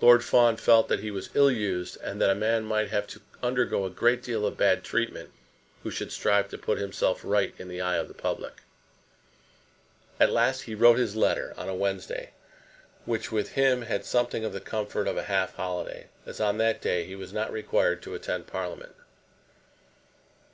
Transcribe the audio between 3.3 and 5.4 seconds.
undergo a great deal of bad treatment